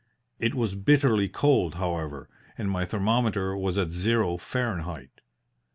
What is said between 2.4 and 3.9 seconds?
and my thermometer was